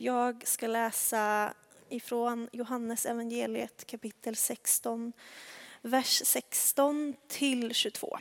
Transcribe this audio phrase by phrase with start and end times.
[0.00, 1.54] Jag ska läsa
[1.88, 5.12] ifrån Johannes evangeliet kapitel 16,
[5.82, 8.18] vers 16 till 22.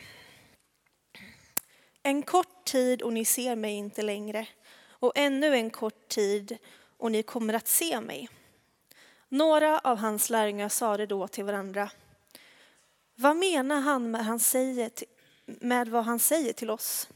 [2.04, 4.48] En kort tid och ni ser mig inte längre
[4.90, 6.58] och ännu en kort tid
[6.98, 8.30] och ni kommer att se mig.
[9.30, 11.92] Några av hans lärjungar sade då till varandra,
[13.16, 15.08] vad menar han med, han säger till,
[15.46, 17.10] med vad han säger till oss?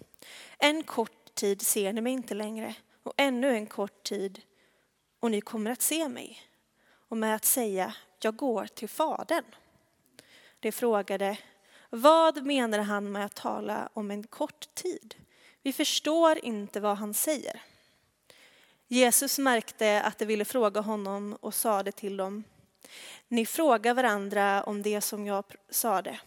[0.58, 4.42] En kort tid ser ni mig inte längre och ännu en kort tid
[5.22, 6.42] och ni kommer att se mig.
[7.10, 9.46] Och med att säga, jag går till Fadern.
[10.60, 11.38] De frågade,
[11.90, 15.16] vad menar han med att tala om en kort tid?
[15.62, 17.62] Vi förstår inte vad han säger.
[18.88, 22.44] Jesus märkte att de ville fråga honom och sade till dem,
[23.28, 26.20] ni frågar varandra om det som jag sade.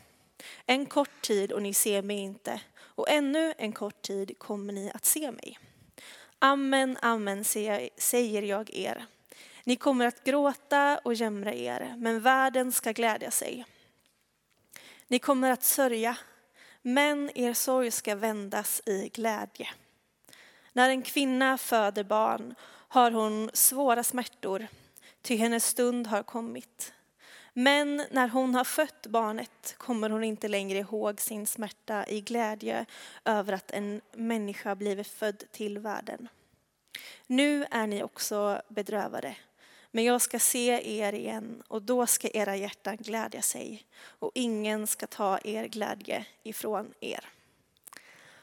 [0.66, 4.90] En kort tid och ni ser mig inte och ännu en kort tid kommer ni
[4.94, 5.58] att se mig.
[6.44, 9.06] Amen, amen säger jag er.
[9.64, 13.66] Ni kommer att gråta och jämra er, men världen ska glädja sig.
[15.08, 16.16] Ni kommer att sörja,
[16.82, 19.68] men er sorg ska vändas i glädje.
[20.72, 22.54] När en kvinna föder barn
[22.88, 24.66] har hon svåra smärtor,
[25.22, 26.92] ty hennes stund har kommit.
[27.56, 32.86] Men när hon har fött barnet kommer hon inte längre ihåg sin smärta i glädje
[33.24, 36.28] över att en människa blivit född till världen.
[37.26, 39.36] Nu är ni också bedrövade,
[39.90, 44.86] men jag ska se er igen och då ska era hjärtan glädja sig och ingen
[44.86, 47.28] ska ta er glädje ifrån er.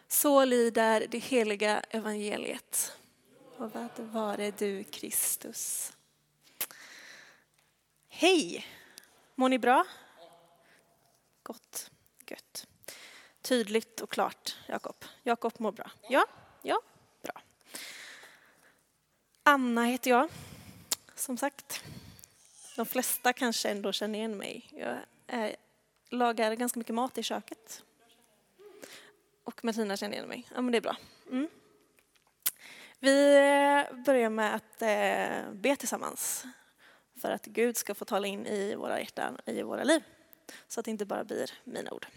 [0.07, 2.97] Så lyder det heliga evangeliet.
[3.57, 5.93] Och vad var det du Kristus?
[8.07, 8.65] Hej!
[9.35, 9.85] Mår ni bra?
[11.43, 11.91] Gott,
[12.29, 12.67] gött.
[13.41, 15.05] Tydligt och klart, Jakob.
[15.23, 15.91] Jakob mår bra.
[16.09, 16.25] Ja,
[16.61, 16.81] ja.
[19.43, 20.29] Anna heter jag,
[21.15, 21.83] som sagt.
[22.75, 24.69] De flesta kanske ändå känner igen mig.
[24.71, 24.97] Jag
[25.27, 25.55] är,
[26.09, 27.83] lagar ganska mycket mat i köket.
[29.43, 30.47] Och Martina känner igen mig.
[30.55, 30.97] Ja, men det är bra.
[31.29, 31.47] Mm.
[32.99, 36.45] Vi eh, börjar med att eh, be tillsammans
[37.21, 40.03] för att Gud ska få tala in i våra hjärtan, i våra liv.
[40.67, 42.07] Så att det inte bara blir mina ord.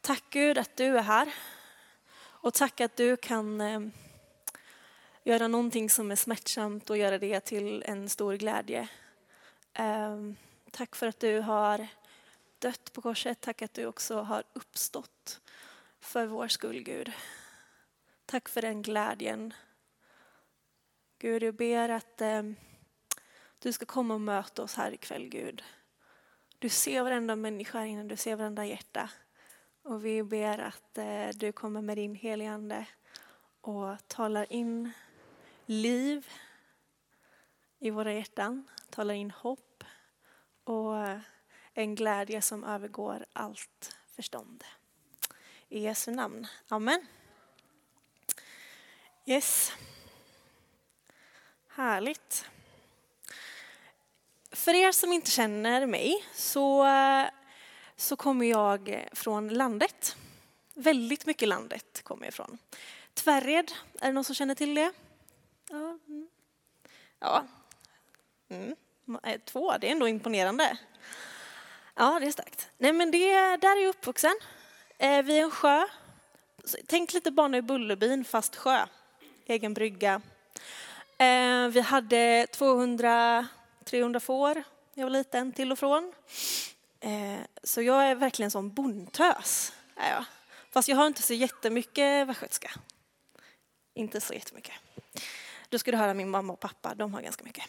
[0.00, 1.34] Tack Gud att du är här.
[2.18, 3.80] Och tack att du kan eh,
[5.30, 8.88] göra någonting som är smärtsamt och göra det till en stor glädje.
[9.72, 10.36] Ehm,
[10.70, 11.86] tack för att du har
[12.58, 13.40] dött på korset.
[13.40, 15.40] Tack att du också har uppstått
[16.00, 17.12] för vår skull, Gud.
[18.26, 19.54] Tack för den glädjen.
[21.18, 22.42] Gud, jag ber att eh,
[23.58, 25.62] du ska komma och möta oss här ikväll, Gud.
[26.58, 29.10] Du ser varenda människa här inne, du ser varenda hjärta.
[29.82, 32.86] Och vi ber att eh, du kommer med din helige Ande
[33.60, 34.92] och talar in
[35.70, 36.28] liv
[37.78, 39.84] i våra hjärtan, talar in hopp
[40.64, 40.94] och
[41.74, 44.64] en glädje som övergår allt förstånd.
[45.68, 46.46] I Jesu namn.
[46.68, 47.06] Amen.
[49.26, 49.72] Yes.
[51.68, 52.46] Härligt.
[54.50, 56.86] För er som inte känner mig så,
[57.96, 60.16] så kommer jag från landet.
[60.74, 62.58] Väldigt mycket landet kommer jag ifrån.
[63.14, 64.92] Tvärred, är det någon som känner till det?
[65.70, 65.98] Ja.
[66.08, 66.28] Mm.
[67.18, 67.46] ja.
[68.48, 68.76] Mm.
[69.24, 70.78] Eh, två, det är ändå imponerande.
[71.94, 72.68] Ja, det är starkt.
[72.78, 74.34] Nej, men det, där är jag uppvuxen.
[74.98, 75.86] Eh, vid en sjö.
[76.86, 78.86] Tänk lite Barnen i Bullerbyn fast sjö.
[79.46, 80.22] Egen brygga.
[81.18, 83.48] Eh, vi hade 200
[83.84, 84.64] 300 får när
[84.94, 86.12] jag var liten, till och från.
[87.00, 89.72] Eh, så jag är verkligen som bondtös.
[89.96, 90.24] Är jag.
[90.70, 92.70] Fast jag har inte så jättemycket västgötska.
[93.94, 94.74] Inte så jättemycket.
[95.70, 97.64] Då ska du höra min mamma och pappa, de har ganska mycket.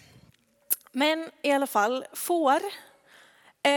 [0.91, 2.62] Men i alla fall, får.
[3.63, 3.72] Eh,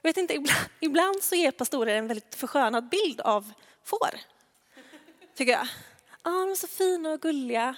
[0.00, 3.52] jag vet inte, ibland, ibland så ger pastorer en väldigt förskönad bild av
[3.84, 4.20] får.
[5.34, 5.68] Tycker jag.
[6.22, 7.76] Ah, de är så fina och gulliga.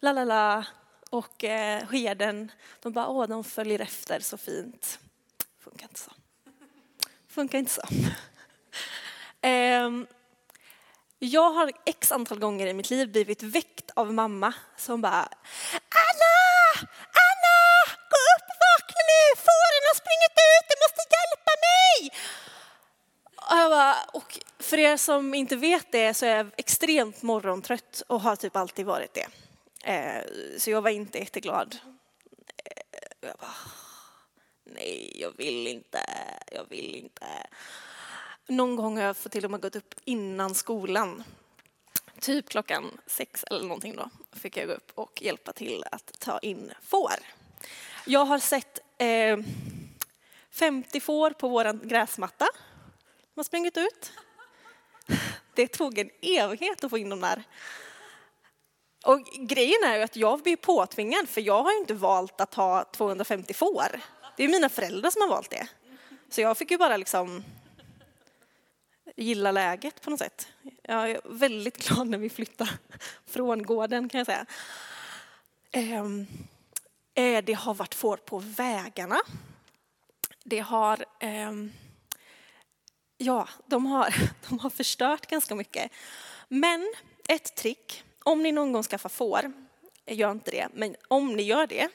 [0.00, 0.66] La, la, la
[1.10, 4.98] och eh, skeden, de bara, åh, de följer efter så fint.
[5.58, 6.10] Funkar inte så.
[7.28, 7.82] Funkar inte så.
[9.48, 9.90] eh,
[11.24, 15.28] jag har x antal gånger i mitt liv blivit väckt av mamma som bara,
[16.02, 16.34] Anna!
[17.24, 17.58] Anna!
[18.10, 19.36] Gå upp, och vakna nu!
[19.36, 22.10] Fåren har sprungit ut, du måste hjälpa mig!
[23.36, 28.02] Och, jag bara, och för er som inte vet det så är jag extremt morgontrött
[28.06, 29.26] och har typ alltid varit det.
[29.84, 30.22] Eh,
[30.58, 31.76] så jag var inte jätteglad.
[32.64, 33.54] Eh, jag bara,
[34.64, 36.00] nej, jag vill inte,
[36.52, 37.26] jag vill inte.
[38.48, 41.24] Någon gång har jag fått till och med gått upp innan skolan.
[42.20, 46.38] typ klockan sex eller någonting då fick jag gå upp och hjälpa till att ta
[46.38, 47.12] in får.
[48.06, 49.38] Jag har sett eh,
[50.50, 52.46] 50 får på vår gräsmatta.
[53.34, 54.12] De har sprungit ut.
[55.54, 57.44] Det tog en evighet att få in dem där.
[59.06, 62.54] Och grejen är ju att jag blir påtvingad för jag har ju inte valt att
[62.54, 64.00] ha 250 får.
[64.36, 65.66] Det är mina föräldrar som har valt det.
[66.30, 67.44] Så jag fick ju bara liksom
[69.16, 70.48] gilla läget på något sätt.
[70.82, 72.68] Jag är väldigt glad när vi flyttar
[73.26, 74.46] från gården kan jag säga.
[75.72, 76.26] Ehm,
[77.14, 79.16] eh, det har varit får på vägarna.
[80.44, 81.52] Det har, Eh,
[83.18, 84.14] ja, de har,
[84.48, 85.92] de har förstört ganska mycket.
[86.48, 86.94] Men
[87.28, 89.52] ett trick, om ni någon gång skaffar får,
[90.06, 91.88] eh, gör inte det, men om ni gör det,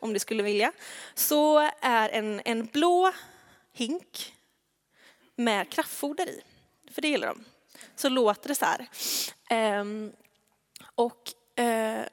[0.00, 0.72] om ni skulle vilja,
[1.14, 3.12] så är en, en blå
[3.72, 4.34] hink
[5.36, 6.42] med kraftfoder i
[6.92, 7.44] för det gillar de.
[7.96, 8.88] Så låter det så här.
[9.50, 10.12] Ehm,
[10.94, 12.04] och eh,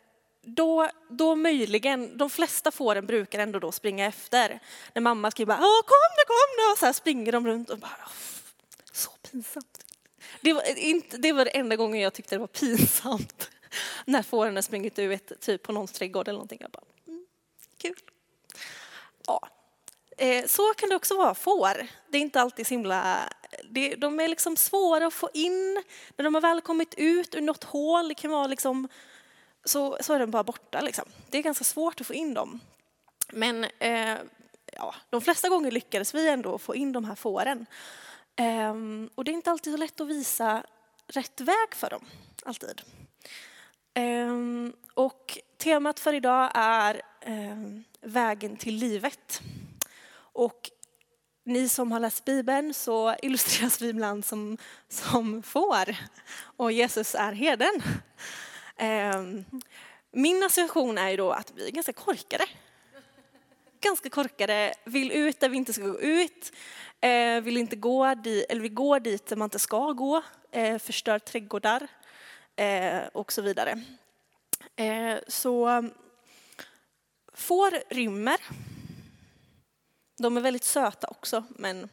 [0.41, 4.59] då, då möjligen, de flesta fåren brukar ändå då springa efter.
[4.93, 7.79] När mamma skriver bara kom nu, kom nu, och så här springer de runt och
[7.79, 8.09] bara
[8.91, 9.85] så pinsamt.
[10.41, 13.49] Det var, eh, inte, det var det enda gången jag tyckte det var pinsamt.
[14.05, 16.59] När fåren har sprungit ut typ på någons trädgård eller någonting.
[16.61, 17.25] Jag bara, mm,
[17.77, 17.95] kul.
[19.27, 19.47] Ja,
[20.21, 21.87] Eh, så kan det också vara får.
[22.07, 23.29] Det är inte alltid så himla...
[23.97, 25.83] de är liksom svåra att få in.
[26.17, 28.87] När de har väl kommit ut ur något hål, det kan vara liksom,
[29.65, 30.81] så, så är de bara borta.
[30.81, 31.05] Liksom.
[31.29, 32.59] Det är ganska svårt att få in dem.
[33.31, 34.17] Men eh,
[34.73, 37.65] ja, de flesta gånger lyckades vi ändå få in de här fåren.
[38.35, 38.75] Eh,
[39.15, 40.63] och det är inte alltid så lätt att visa
[41.07, 42.05] rätt väg för dem,
[42.45, 42.81] alltid.
[43.93, 44.33] Eh,
[44.93, 49.41] och temat för idag är ehm, vägen till livet.
[50.39, 50.71] Och
[51.43, 54.57] ni som har läst Bibeln så illustreras vi ibland som,
[54.89, 55.95] som får
[56.57, 57.81] och Jesus är herden.
[58.77, 59.45] Ehm,
[60.11, 62.45] min association är ju då att vi är ganska korkade.
[63.81, 66.51] Ganska korkade, vill ut där vi inte ska gå ut,
[67.01, 70.77] eh, vill inte gå dit, eller vi går dit där man inte ska gå, eh,
[70.77, 71.87] förstör trädgårdar
[72.55, 73.83] eh, och så vidare.
[75.27, 75.89] Så
[77.33, 78.37] får rymmer
[80.23, 81.89] de är väldigt söta också, men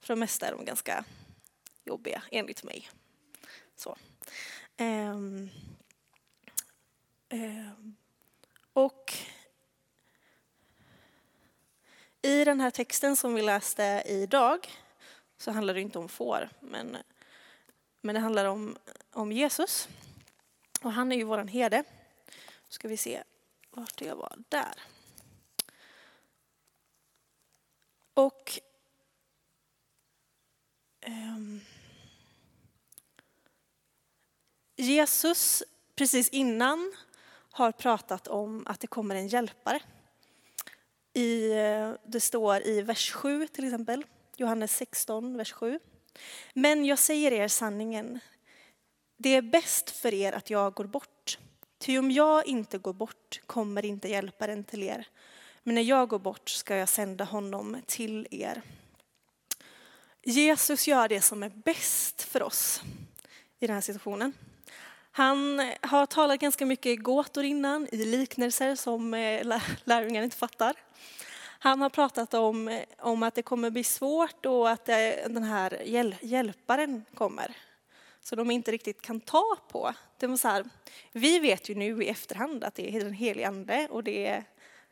[0.00, 1.04] för det mesta är de ganska
[1.84, 2.90] jobbiga, enligt mig.
[3.76, 3.96] Så.
[4.78, 5.50] Um,
[7.30, 7.96] um,
[8.72, 9.14] och
[12.22, 14.68] i den här texten som vi läste idag
[15.38, 16.96] så handlar det inte om får, men,
[18.00, 18.76] men det handlar om,
[19.12, 19.88] om Jesus.
[20.80, 21.84] Och han är ju våran herde.
[22.68, 23.22] Ska vi se
[23.70, 24.32] vart jag var.
[24.48, 24.74] Där.
[28.18, 28.60] Och
[31.06, 31.60] um,
[34.76, 35.62] Jesus,
[35.96, 36.92] precis innan,
[37.50, 39.80] har pratat om att det kommer en hjälpare.
[41.12, 44.04] I, eh, det står i vers 7 till exempel,
[44.36, 45.80] Johannes 16, vers 7.
[46.54, 48.18] Men jag säger er sanningen,
[49.16, 51.38] det är bäst för er att jag går bort.
[51.78, 55.08] Ty om jag inte går bort kommer inte hjälparen till er.
[55.68, 58.62] Men när jag går bort ska jag sända honom till er.
[60.22, 62.82] Jesus gör det som är bäst för oss
[63.58, 64.32] i den här situationen.
[65.10, 70.74] Han har talat ganska mycket i gåtor innan, i liknelser som eh, lärjungarna inte fattar.
[71.58, 75.82] Han har pratat om, om att det kommer bli svårt och att eh, den här
[76.22, 77.56] hjälparen kommer.
[78.20, 79.94] Så de inte riktigt kan ta på.
[80.18, 80.64] Det var så här,
[81.12, 84.44] vi vet ju nu i efterhand att det är den helige ande och det är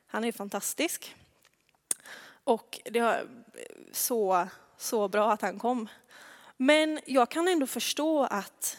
[0.06, 1.16] han är fantastisk.
[2.44, 3.28] Och det är
[3.92, 5.88] så, så bra att han kom.
[6.56, 8.78] Men jag kan ändå förstå att,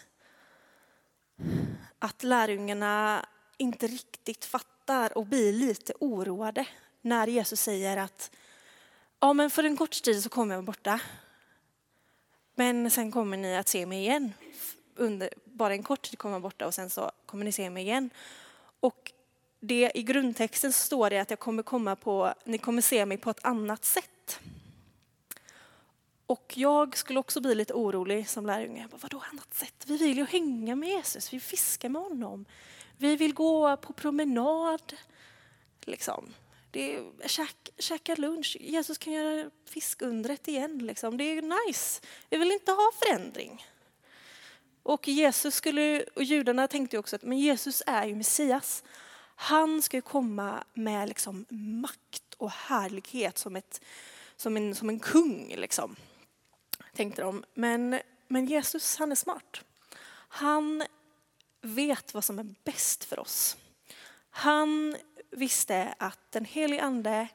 [1.99, 3.25] att lärjungarna
[3.57, 6.67] inte riktigt fattar och blir lite oroade
[7.01, 8.31] när Jesus säger att
[9.19, 10.99] ja, men för en kort tid så kommer jag borta.
[12.55, 14.33] Men sen kommer ni att se mig igen.
[14.95, 17.83] Under, bara en kort tid kommer jag borta och sen så kommer ni se mig
[17.83, 18.09] igen.
[18.79, 19.11] Och
[19.59, 23.29] det, I grundtexten står det att jag kommer komma på, ni kommer se mig på
[23.29, 24.39] ett annat sätt.
[26.25, 28.81] Och jag skulle också bli lite orolig som lärjunge.
[28.81, 29.83] Jag bara, Vadå annat sätt?
[29.85, 32.45] Vi vill ju hänga med Jesus, vi fiskar med honom.
[32.97, 34.93] Vi vill gå på promenad.
[35.81, 36.33] Liksom.
[36.71, 40.77] Det är, käk, käka lunch, Jesus kan göra fiskundret igen.
[40.77, 41.17] Liksom.
[41.17, 42.01] Det är nice.
[42.29, 43.65] Vi vill inte ha förändring.
[44.83, 48.83] Och Jesus skulle, och judarna tänkte också att men Jesus är ju Messias.
[49.39, 53.81] Han ska komma med liksom makt och härlighet som, ett,
[54.35, 55.55] som, en, som en kung.
[55.57, 55.95] Liksom,
[56.93, 57.43] tänkte de.
[57.53, 59.63] Men, men Jesus, han är smart.
[60.27, 60.83] Han
[61.61, 63.57] vet vad som är bäst för oss.
[64.29, 64.95] Han
[65.31, 67.27] visste att den helige ande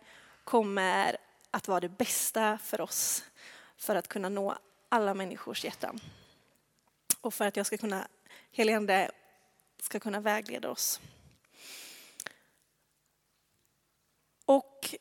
[0.45, 1.17] kommer
[1.51, 3.25] att vara det bästa för oss
[3.77, 6.01] för att kunna nå alla människors hjärtan.
[7.21, 8.09] Och för att jag ska kunna,
[8.53, 9.11] helige ande
[9.83, 11.01] ska kunna vägleda oss.
[14.45, 14.95] Och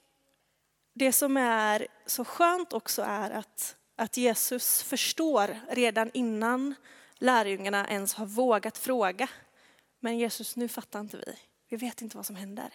[0.93, 6.75] det som är så skönt också är att, att Jesus förstår redan innan
[7.15, 9.27] lärjungarna ens har vågat fråga.
[9.99, 11.35] Men Jesus, nu fattar inte vi.
[11.69, 12.73] Vi vet inte vad som händer.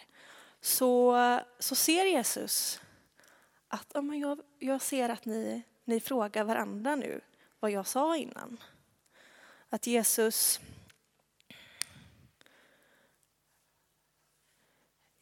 [0.61, 1.15] Så,
[1.59, 2.81] så ser Jesus
[3.67, 7.21] att ja, men jag, jag ser att ni, ni frågar varandra nu
[7.59, 8.57] vad jag sa innan.
[9.69, 10.59] Att Jesus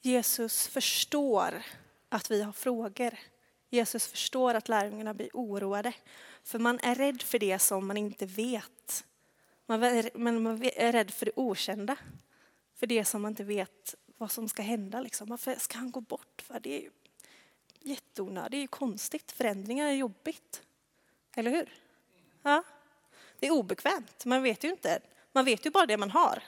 [0.06, 1.64] Jesus förstår
[2.10, 3.18] att vi har frågor.
[3.70, 5.94] Jesus förstår att lärjungarna blir oroade.
[6.44, 9.06] För man är rädd för det som man inte vet.
[9.66, 11.96] Man är, man är rädd för det okända.
[12.76, 15.02] För det som man inte vet vad som ska hända.
[15.02, 15.30] Liksom.
[15.30, 16.42] Varför ska han gå bort?
[16.42, 16.92] För det är ju
[17.80, 18.52] jätteonödigt.
[18.52, 19.32] Det är ju konstigt.
[19.32, 20.62] Förändringar är jobbigt.
[21.36, 21.74] Eller hur?
[22.42, 22.64] Ja.
[23.40, 24.26] Det är obekvämt.
[24.26, 25.00] Man vet ju inte.
[25.32, 26.44] Man vet ju bara det man har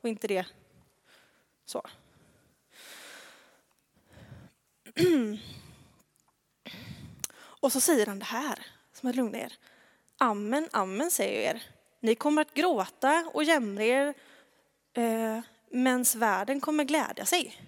[0.00, 0.46] och inte det
[1.64, 1.82] så.
[7.34, 9.52] Och så säger han det här, som att lugna er.
[10.18, 11.62] Amen, amen säger er.
[12.00, 14.14] Ni kommer att gråta och jämra er
[14.92, 17.62] eh, men världen kommer glädja sig.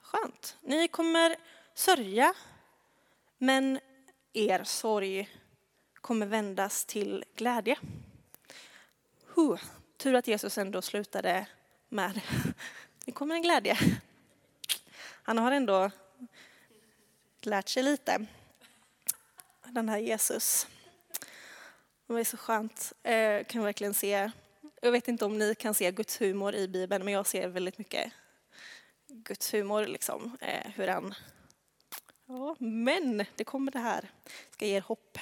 [0.00, 0.56] Skönt.
[0.60, 1.36] Ni kommer
[1.74, 2.34] sörja,
[3.38, 3.80] men
[4.32, 5.28] er sorg
[5.94, 7.76] kommer vändas till glädje.
[9.34, 9.58] Huh.
[9.96, 11.46] Tur att Jesus ändå slutade
[11.88, 12.20] med
[13.04, 13.78] det kommer en glädje.
[15.28, 15.90] Han har ändå
[17.40, 18.26] lärt sig lite,
[19.64, 20.66] den här Jesus.
[22.06, 22.92] Det är så skönt.
[23.02, 24.30] Jag kan verkligen se,
[24.82, 27.78] jag vet inte om ni kan se Guds humor i Bibeln, men jag ser väldigt
[27.78, 28.12] mycket
[29.08, 30.36] Guds humor, liksom.
[30.40, 31.14] Eh, hur han...
[32.26, 34.10] Ja, men det kommer det här,
[34.50, 35.18] ska ge er hopp.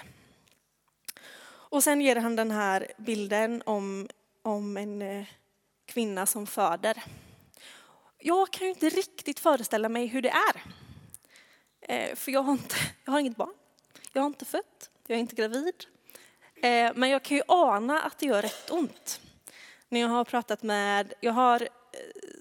[1.48, 4.08] Och sen ger han den här bilden om,
[4.42, 5.26] om en eh,
[5.86, 7.02] kvinna som föder.
[8.18, 10.62] Jag kan ju inte riktigt föreställa mig hur det är.
[11.80, 13.54] Eh, för jag har, inte, jag har inget barn.
[14.12, 14.90] Jag har inte fött.
[15.06, 15.84] Jag är inte gravid.
[16.54, 19.20] Eh, men jag kan ju ana att det gör rätt ont.
[19.88, 21.68] När jag har pratat med, jag har eh,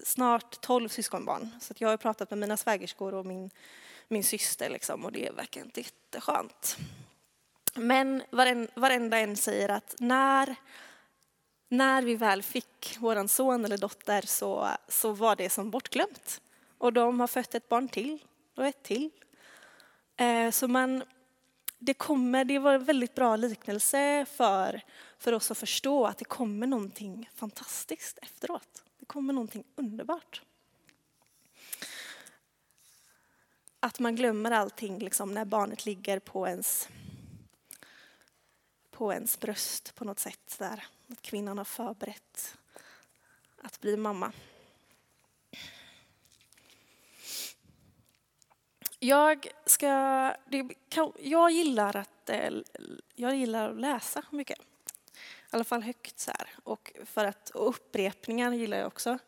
[0.04, 1.50] snart tolv syskonbarn.
[1.60, 3.50] Så jag har pratat med mina svägerskor och min,
[4.08, 6.76] min syster liksom, och det verkar inte jätteskönt.
[7.74, 8.22] Men
[8.74, 10.56] varenda en säger att när
[11.68, 16.40] när vi väl fick vår son eller dotter så, så var det som bortglömt.
[16.78, 18.18] Och de har fött ett barn till
[18.56, 19.10] och ett till.
[20.16, 21.04] Eh, så man,
[21.78, 24.80] det, kommer, det var en väldigt bra liknelse för,
[25.18, 28.82] för oss att förstå att det kommer någonting fantastiskt efteråt.
[28.98, 30.42] Det kommer någonting underbart.
[33.80, 36.88] Att man glömmer allting liksom, när barnet ligger på ens,
[38.96, 40.56] på ens bröst på något sätt.
[40.58, 42.58] där att kvinnan har förberett
[43.62, 44.32] att bli mamma.
[48.98, 49.86] Jag, ska,
[51.18, 52.50] jag, gillar att, eh,
[53.14, 54.58] jag gillar att läsa mycket.
[54.58, 54.62] I
[55.50, 56.48] alla fall högt så här.
[56.64, 59.18] Och, för att, och upprepningar gillar jag också.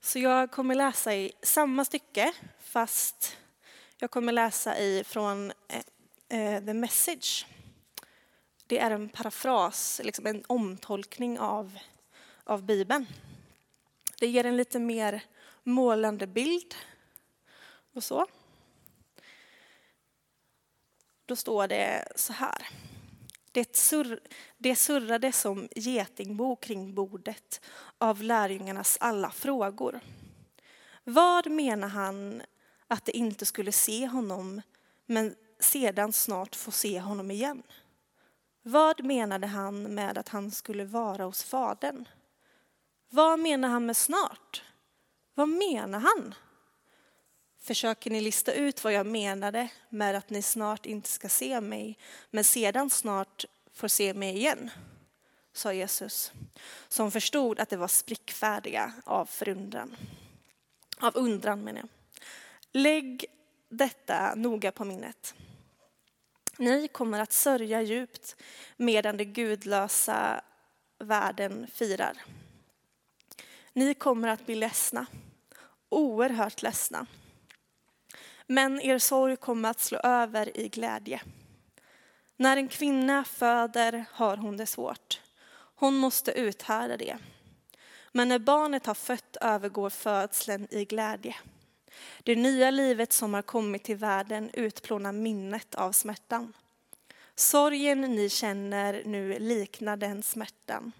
[0.00, 3.36] Så jag kommer läsa i samma stycke fast
[3.96, 5.82] jag kommer läsa i från eh,
[6.28, 7.46] eh The Message
[8.72, 11.78] det är en parafras, liksom en omtolkning av,
[12.44, 13.06] av Bibeln.
[14.18, 15.24] Det ger en lite mer
[15.62, 16.74] målande bild
[17.94, 18.26] och så.
[21.26, 22.68] Då står det så här.
[23.52, 24.20] Det, surr,
[24.58, 27.60] det surrade som getingbo kring bordet
[27.98, 30.00] av lärjungarnas alla frågor.
[31.04, 32.42] Vad menar han
[32.88, 34.62] att de inte skulle se honom
[35.06, 37.62] men sedan snart få se honom igen?
[38.62, 42.08] Vad menade han med att han skulle vara hos Fadern?
[43.08, 44.62] Vad menar han med snart?
[45.34, 46.34] Vad menar han?
[47.60, 51.98] Försöker ni lista ut vad jag menade med att ni snart inte ska se mig,
[52.30, 54.70] men sedan snart får se mig igen?
[55.52, 56.32] sa Jesus,
[56.88, 59.96] som förstod att det var sprickfärdiga av förundran.
[61.00, 61.88] Av undran menar jag.
[62.72, 63.24] Lägg
[63.68, 65.34] detta noga på minnet.
[66.62, 68.36] Ni kommer att sörja djupt
[68.76, 70.40] medan den gudlösa
[70.98, 72.22] världen firar.
[73.72, 75.06] Ni kommer att bli ledsna,
[75.88, 77.06] oerhört ledsna.
[78.46, 81.22] Men er sorg kommer att slå över i glädje.
[82.36, 85.20] När en kvinna föder har hon det svårt.
[85.74, 87.18] Hon måste uthärda det.
[88.12, 91.36] Men när barnet har fött övergår födseln i glädje.
[92.22, 96.52] Det nya livet som har kommit till världen utplånar minnet av smärtan.
[97.34, 100.92] Sorgen ni känner nu liknar den smärtan.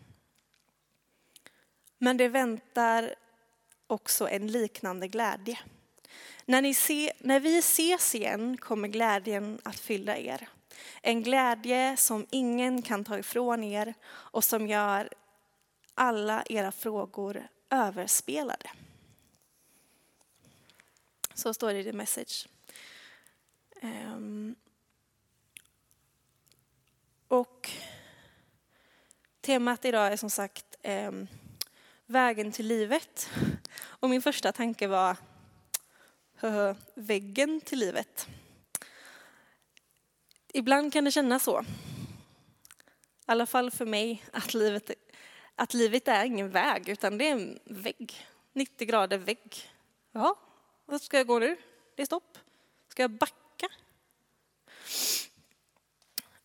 [1.99, 3.15] Men det väntar
[3.87, 5.59] också en liknande glädje.
[6.45, 10.49] När, ni se, när vi ses igen kommer glädjen att fylla er.
[11.03, 15.09] En glädje som ingen kan ta ifrån er och som gör
[15.95, 18.71] alla era frågor överspelade.
[21.35, 22.49] Så står det i The Message.
[23.83, 24.57] Um,
[27.29, 27.71] och
[29.41, 31.29] temat idag är som sagt um,
[32.07, 33.31] vägen till livet.
[33.83, 35.17] Och min första tanke var
[36.95, 38.29] väggen till livet.
[40.53, 41.61] Ibland kan det kännas så.
[41.61, 41.65] I
[43.27, 44.91] alla fall för mig, att livet,
[45.55, 48.27] att livet är ingen väg, utan det är en vägg.
[48.53, 49.71] 90 grader vägg.
[50.13, 50.39] Ja,
[50.87, 51.57] vart ska jag gå nu?
[51.95, 52.39] Det är stopp.
[52.89, 53.69] Ska jag backa?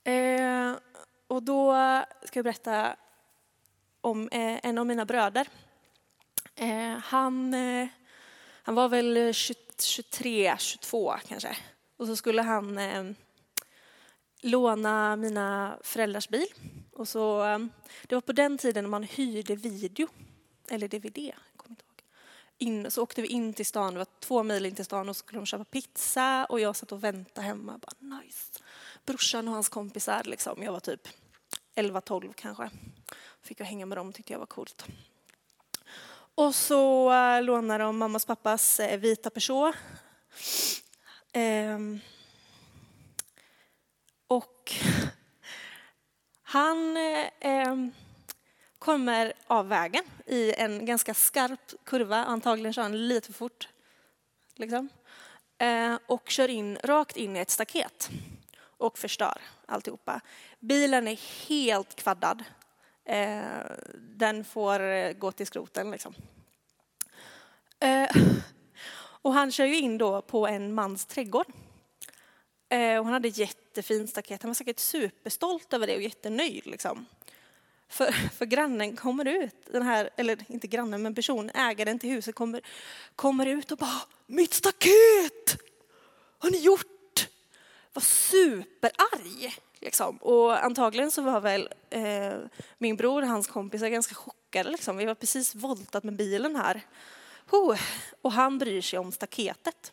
[0.03, 0.75] Eh,
[1.27, 1.74] och då
[2.24, 2.96] ska jag berätta
[4.01, 5.48] om eh, en av mina bröder.
[6.56, 7.88] Eh, han, eh,
[8.63, 11.58] han var väl 23, 22 kanske.
[11.98, 13.03] Och så skulle han eh,
[14.41, 16.48] låna mina föräldrars bil.
[16.91, 17.60] Och så, eh,
[18.08, 20.08] det var på den tiden man hyrde video,
[20.70, 21.17] eller DVD.
[21.17, 21.97] Jag inte ihåg.
[22.58, 25.16] In, så åkte vi in till stan, det var två mil in till stan och
[25.16, 27.78] så skulle de köpa pizza och jag satt och väntade hemma.
[27.78, 28.60] Bara, nice.
[29.06, 30.64] Brorsan och hans kompisar, liksom.
[30.64, 31.08] jag var typ
[31.76, 32.70] 11-12 kanske.
[33.42, 34.86] Fick jag hänga med dem, tyckte jag var coolt.
[36.36, 39.76] Och så eh, lånade de mammas pappas eh, vita Peugeot.
[41.34, 42.00] Ehm.
[44.28, 44.74] och
[46.42, 46.98] han
[47.68, 47.92] um,
[48.88, 53.70] kommer av vägen i en ganska skarp kurva, antagligen kör han lite för fort.
[54.56, 54.89] Liksom.
[55.58, 58.09] Eh, och kör in rakt in i ett staket
[58.59, 60.22] och förstör alltihopa.
[60.59, 62.44] Bilen är helt kvaddad.
[63.05, 63.42] Eh,
[63.96, 66.16] den får eh, gå till skroten liksom.
[69.00, 71.48] Och han kör ju in då på en mans trädgård.
[72.70, 74.42] Och han hade jättefint staket.
[74.42, 77.05] Han var säkert superstolt över det och jättenöjd liksom.
[77.90, 82.36] För, för grannen kommer ut, den här, eller inte grannen men person, ägaren till huset
[82.36, 82.62] kommer,
[83.16, 85.62] kommer ut och bara Mitt staket!
[86.38, 87.28] Har ni gjort?
[87.94, 89.56] Var superarg.
[89.80, 90.18] Liksom.
[90.18, 92.34] Och antagligen så var väl eh,
[92.78, 94.72] min bror och hans kompisar ganska chockade.
[94.72, 94.98] Liksom.
[94.98, 96.82] Vi var precis voltat med bilen här.
[97.52, 97.80] Oh,
[98.22, 99.92] och han bryr sig om staketet.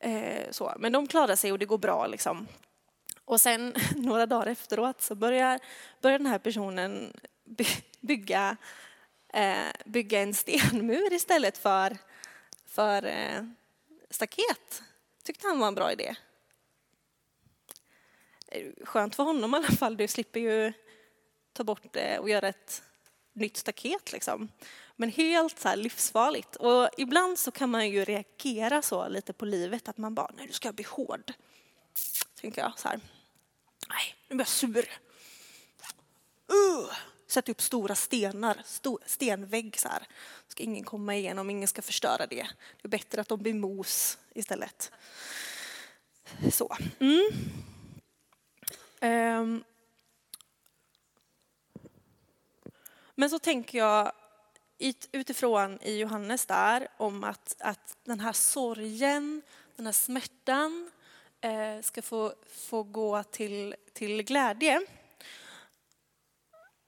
[0.00, 0.74] Eh, så.
[0.78, 2.06] Men de klarar sig och det går bra.
[2.06, 2.46] Liksom.
[3.24, 5.60] Och sen några dagar efteråt så börjar,
[6.00, 7.12] börjar den här personen
[8.00, 8.56] bygga,
[9.32, 11.98] eh, bygga en stenmur istället för,
[12.66, 13.44] för eh,
[14.10, 14.82] staket.
[15.22, 16.14] Tyckte han var en bra idé
[18.48, 19.96] eh, skönt för honom i alla fall.
[19.96, 20.72] Du slipper ju
[21.52, 22.82] ta bort det och göra ett
[23.32, 24.48] nytt staket liksom.
[24.96, 26.56] Men helt så här livsfarligt.
[26.56, 30.46] Och ibland så kan man ju reagera så lite på livet att man bara, nej
[30.46, 31.32] du ska jag bli hård.
[32.40, 33.00] Tänker jag så här.
[33.88, 34.88] Nej, nu blir jag sur.
[36.52, 36.92] Uh!
[37.26, 40.06] Sätt upp stora stenar, stor, stenvägg så här.
[40.48, 42.48] Ska ingen komma igenom, ingen ska förstöra det.
[42.82, 44.92] Det är bättre att de blir mos istället.
[46.52, 46.76] Så.
[47.00, 47.30] Mm.
[49.00, 49.64] Um.
[53.14, 54.12] Men så tänker jag
[55.12, 59.42] utifrån i Johannes där om att, att den här sorgen,
[59.76, 60.90] den här smärtan
[61.44, 64.80] Eh, ska få, få gå till, till glädje.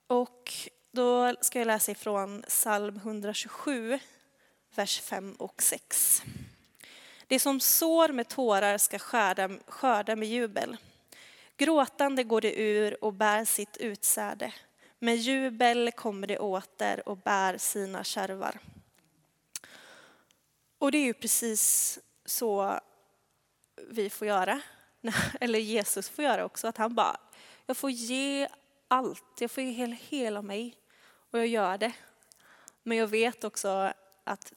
[0.07, 0.53] Och
[0.91, 3.99] då ska jag läsa ifrån psalm 127,
[4.75, 6.23] vers 5 och 6.
[7.27, 10.77] Det som sår med tårar ska skörda, skörda med jubel.
[11.57, 14.53] Gråtande går det ur och bär sitt utsäde.
[14.99, 18.59] Med jubel kommer det åter och bär sina kärvar.
[20.77, 22.79] Och det är ju precis så
[23.87, 24.61] vi får göra,
[25.41, 27.17] eller Jesus får göra också, att han bara,
[27.65, 28.47] jag får ge
[28.87, 30.75] allt, jag får ge hela, hela mig
[31.31, 31.93] och jag gör det.
[32.83, 34.53] Men jag vet också att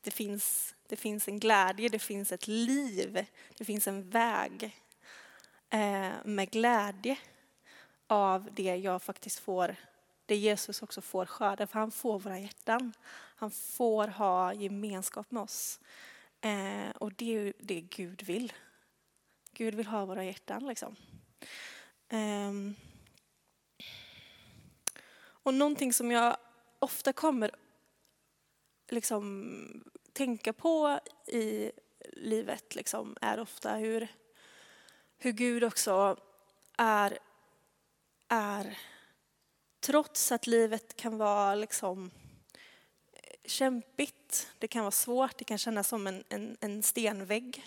[0.00, 4.80] det finns, det finns en glädje, det finns ett liv, det finns en väg
[5.70, 7.16] eh, med glädje
[8.06, 9.76] av det jag faktiskt får,
[10.26, 12.92] det Jesus också får skörda, för han får våra hjärtan.
[13.36, 15.80] Han får ha gemenskap med oss.
[16.44, 18.52] Eh, och det är ju det Gud vill.
[19.52, 20.96] Gud vill ha våra hjärtan liksom.
[22.08, 22.52] Eh,
[25.18, 26.36] och någonting som jag
[26.78, 27.50] ofta kommer
[28.88, 31.72] liksom tänka på i
[32.12, 34.08] livet liksom, är ofta hur,
[35.18, 36.16] hur Gud också
[36.78, 37.18] är,
[38.28, 38.78] är,
[39.80, 42.10] trots att livet kan vara liksom
[43.44, 47.64] kämpigt, det kan vara svårt, det kan kännas som en, en, en stenvägg.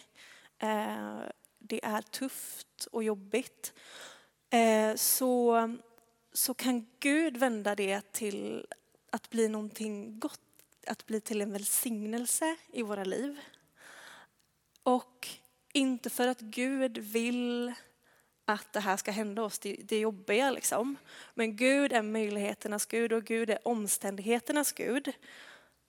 [0.60, 1.20] Eh,
[1.60, 3.74] det är tufft och jobbigt.
[4.50, 5.76] Eh, så,
[6.34, 8.68] så kan Gud vända det till
[9.10, 10.40] att bli någonting gott,
[10.88, 13.40] att bli till en välsignelse i våra liv.
[14.84, 15.28] Och
[15.74, 17.74] inte för att Gud vill
[18.46, 20.96] att det här ska hända oss, det, det jobbiga liksom.
[21.34, 25.14] Men Gud är möjligheternas Gud och Gud är omständigheternas Gud.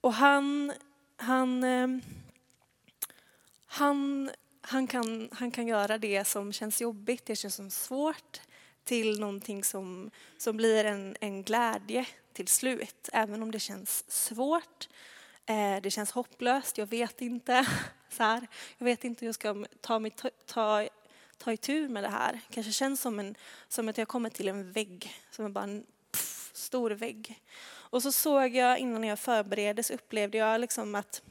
[0.00, 0.72] Och han,
[1.16, 1.88] han, eh,
[3.66, 4.30] han,
[4.60, 8.40] han, kan, han kan göra det som känns jobbigt, det känns som svårt,
[8.84, 13.08] till någonting som, som blir en, en glädje till slut.
[13.12, 14.88] Även om det känns svårt,
[15.46, 17.66] eh, det känns hopplöst, jag vet inte.
[18.10, 18.46] Så här,
[18.78, 20.88] jag vet inte hur jag ska ta, mig, ta, ta,
[21.38, 22.40] ta itu med det här.
[22.50, 23.34] Kanske känns som, en,
[23.68, 27.42] som att jag kommer till en vägg, som är bara en pff, stor vägg.
[27.90, 31.22] Och så såg jag innan jag förberedde så upplevde jag liksom att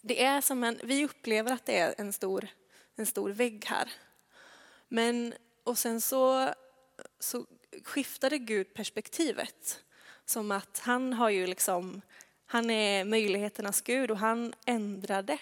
[0.00, 2.48] det är som en, vi upplever att det är en stor,
[2.96, 3.92] en stor vägg här.
[4.88, 6.54] Men, och sen så,
[7.18, 7.46] så
[7.84, 9.84] skiftade Gud perspektivet.
[10.24, 12.02] Som att han har ju liksom,
[12.46, 15.38] han är möjligheternas Gud och han ändrade.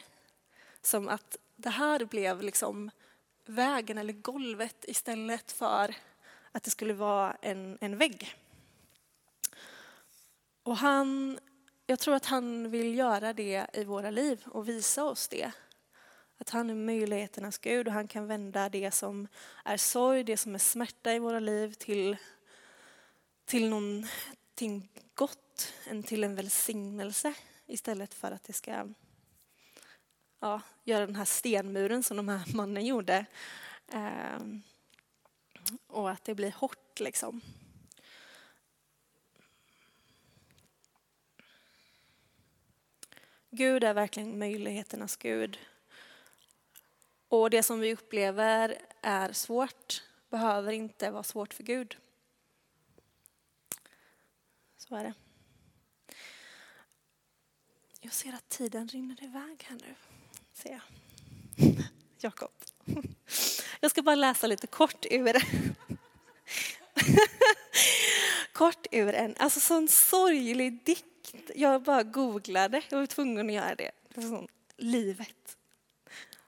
[0.83, 2.91] Som att det här blev liksom
[3.47, 5.95] vägen eller golvet istället för
[6.53, 8.37] att det skulle vara en, en vägg.
[10.67, 11.39] Och han,
[11.87, 15.51] jag tror att han vill göra det i våra liv och visa oss det.
[16.39, 19.29] Att han är möjligheternas Gud och han kan vända det som
[19.65, 22.17] är sorg, det som är smärta i våra liv till,
[23.45, 25.73] till någonting gott,
[26.07, 27.35] till en välsignelse
[27.67, 28.89] istället för att det ska
[30.41, 33.27] ja, göra den här stenmuren som de här mannen gjorde.
[33.89, 34.63] Ehm,
[35.87, 37.41] och att det blir hårt liksom.
[43.57, 45.59] Gud är verkligen möjligheternas Gud.
[47.29, 51.97] Och det som vi upplever är svårt behöver inte vara svårt för Gud.
[54.77, 55.15] Så är det.
[58.01, 59.95] Jag ser att tiden rinner iväg här nu.
[60.53, 60.81] Ser jag.
[62.19, 62.53] Jakob.
[63.81, 65.37] Jag ska bara läsa lite kort ur
[68.53, 71.16] kort ur en, alltså sån sorglig dikt
[71.55, 73.91] jag bara googlade, jag var tvungen att göra det.
[74.15, 75.57] Sån, livet.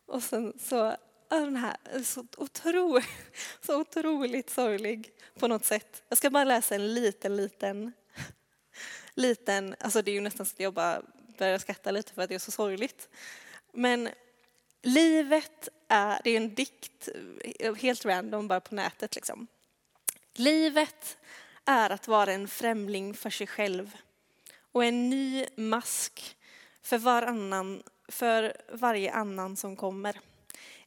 [0.06, 0.96] Och sen så,
[1.28, 3.00] den här, så, otro,
[3.60, 6.02] så otroligt sorglig på något sätt.
[6.08, 7.92] Jag ska bara läsa en liten, liten,
[9.14, 11.02] liten, alltså det är ju nästan så att jag bara
[11.38, 13.08] börjar skratta lite för att det är så sorgligt.
[13.72, 14.08] Men
[14.82, 17.08] livet är, det är en dikt,
[17.58, 19.46] eh, helt random bara på nätet liksom.
[20.34, 21.18] Livet
[21.64, 23.96] är att vara en främling för sig själv
[24.78, 26.36] och en ny mask
[26.82, 30.20] för, varannan, för varje annan som kommer.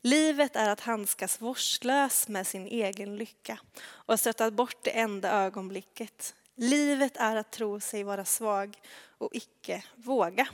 [0.01, 6.35] Livet är att handskas vårdslös med sin egen lycka och stöta bort det enda ögonblicket.
[6.55, 8.77] Livet är att tro sig vara svag
[9.17, 10.47] och icke våga.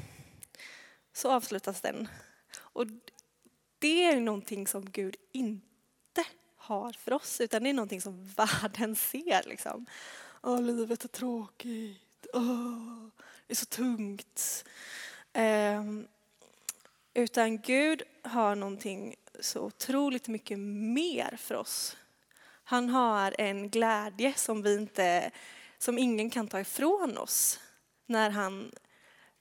[1.14, 2.08] Så avslutas den.
[2.58, 2.88] Och
[3.80, 8.96] det är någonting som Gud inte har för oss, utan det är någonting som världen
[8.96, 9.44] ser.
[9.46, 9.86] Liksom.
[10.44, 12.07] Åh, livet är tråkigt.
[13.48, 14.66] Det är så tungt.
[15.34, 15.84] Eh,
[17.14, 21.98] utan Gud har någonting så otroligt mycket mer för oss.
[22.64, 25.32] Han har en glädje som, vi inte,
[25.78, 27.60] som ingen kan ta ifrån oss
[28.06, 28.72] när, han,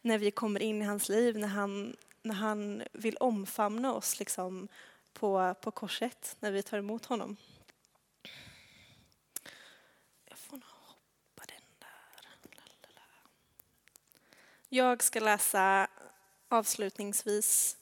[0.03, 4.69] när vi kommer in i hans liv, när han, när han vill omfamna oss liksom
[5.13, 7.37] på, på korset, när vi tar emot honom.
[14.69, 15.89] Jag ska läsa
[16.49, 17.77] avslutningsvis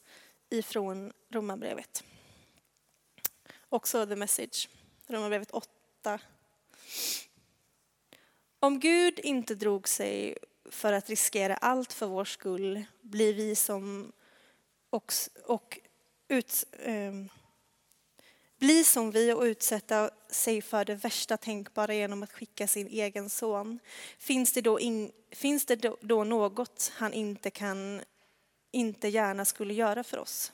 [0.50, 2.04] ifrån Romarbrevet.
[3.68, 4.68] Också the message,
[5.06, 6.18] Romarbrevet 8.
[8.60, 10.38] Om Gud inte drog sig
[10.70, 14.12] för att riskera allt för vår skull blir vi som
[14.90, 15.12] och,
[15.44, 15.80] och
[16.28, 17.12] ut, eh,
[18.64, 23.30] bli som vi och utsätta sig för det värsta tänkbara genom att skicka sin egen
[23.30, 23.78] son.
[24.18, 28.00] Finns det då, in, finns det då, något han inte kan,
[28.72, 30.52] inte gärna skulle göra för oss?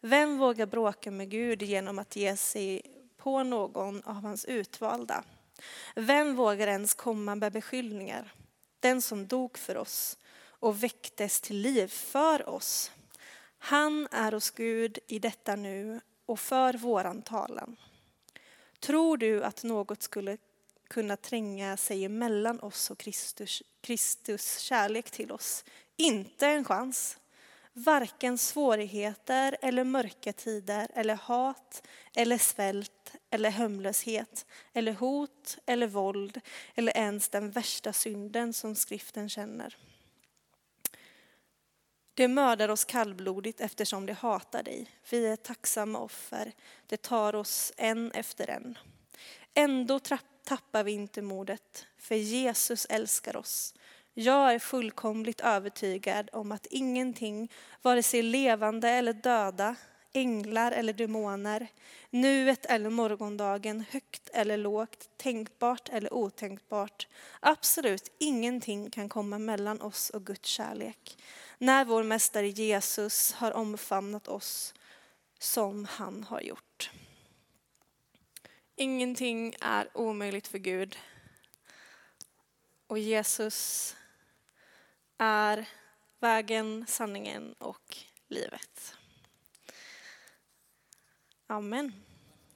[0.00, 2.82] Vem vågar bråka med Gud genom att ge sig
[3.16, 5.24] på någon av hans utvalda?
[5.94, 8.32] Vem vågar ens komma med beskyllningar?
[8.80, 12.90] den som dog för oss och väcktes till liv för oss.
[13.58, 17.76] Han är hos Gud i detta nu och för våran talan.
[18.80, 20.36] Tror du att något skulle
[20.88, 25.64] kunna tränga sig emellan oss och Kristus, Kristus kärlek till oss?
[25.96, 27.18] Inte en chans.
[27.72, 31.82] Varken svårigheter eller mörka tider eller hat
[32.14, 36.40] eller svält eller hemlöshet eller hot eller våld
[36.74, 39.76] eller ens den värsta synden som skriften känner.
[42.14, 44.90] Det mördar oss kallblodigt eftersom det hatar dig.
[45.10, 46.52] Vi är tacksamma offer.
[46.86, 48.78] Det tar oss en efter en.
[49.54, 50.00] Ändå
[50.44, 53.74] tappar vi inte modet, för Jesus älskar oss.
[54.14, 59.76] Jag är fullkomligt övertygad om att ingenting, vare sig levande eller döda,
[60.12, 61.68] änglar eller demoner,
[62.10, 67.08] nuet eller morgondagen, högt eller lågt, tänkbart eller otänkbart,
[67.40, 71.18] absolut ingenting kan komma mellan oss och Guds kärlek.
[71.62, 74.74] När vår mästare Jesus har omfamnat oss
[75.38, 76.90] som han har gjort.
[78.76, 80.98] Ingenting är omöjligt för Gud.
[82.86, 83.96] Och Jesus
[85.18, 85.68] är
[86.20, 87.96] vägen, sanningen och
[88.28, 88.94] livet.
[91.46, 91.92] Amen.